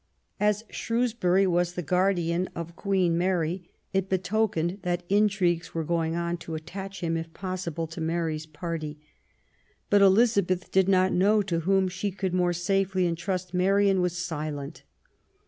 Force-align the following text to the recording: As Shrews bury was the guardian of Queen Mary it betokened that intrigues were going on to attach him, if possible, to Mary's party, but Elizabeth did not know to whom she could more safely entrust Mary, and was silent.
As 0.39 0.63
Shrews 0.71 1.13
bury 1.13 1.45
was 1.45 1.75
the 1.75 1.83
guardian 1.83 2.49
of 2.55 2.75
Queen 2.75 3.15
Mary 3.19 3.69
it 3.93 4.09
betokened 4.09 4.79
that 4.81 5.03
intrigues 5.09 5.75
were 5.75 5.83
going 5.83 6.15
on 6.15 6.37
to 6.37 6.55
attach 6.55 7.01
him, 7.01 7.15
if 7.15 7.31
possible, 7.35 7.85
to 7.85 8.01
Mary's 8.01 8.47
party, 8.47 8.97
but 9.91 10.01
Elizabeth 10.01 10.71
did 10.71 10.89
not 10.89 11.13
know 11.13 11.43
to 11.43 11.59
whom 11.59 11.87
she 11.87 12.09
could 12.09 12.33
more 12.33 12.51
safely 12.51 13.05
entrust 13.05 13.53
Mary, 13.53 13.89
and 13.91 14.01
was 14.01 14.17
silent. 14.17 14.81